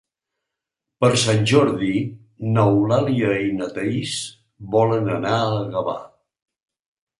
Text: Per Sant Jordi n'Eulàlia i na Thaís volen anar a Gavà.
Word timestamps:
Per 1.03 1.09
Sant 1.23 1.45
Jordi 1.51 1.89
n'Eulàlia 2.55 3.35
i 3.49 3.53
na 3.61 3.69
Thaís 3.77 4.17
volen 4.79 5.15
anar 5.19 5.37
a 5.53 5.63
Gavà. 5.77 5.97